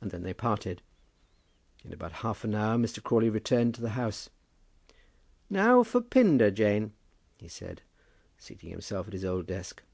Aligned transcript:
And 0.00 0.10
then 0.10 0.24
they 0.24 0.34
parted. 0.34 0.82
In 1.84 1.92
about 1.92 2.10
half 2.26 2.42
an 2.42 2.56
hour 2.56 2.76
Mr. 2.76 3.00
Crawley 3.00 3.30
returned 3.30 3.72
to 3.76 3.80
the 3.80 3.90
house. 3.90 4.30
"Now 5.48 5.84
for 5.84 6.00
Pindar, 6.00 6.50
Jane," 6.50 6.92
he 7.36 7.46
said, 7.46 7.82
seating 8.36 8.70
himself 8.70 9.06
at 9.06 9.12
his 9.12 9.24
old 9.24 9.46
desk. 9.46 9.84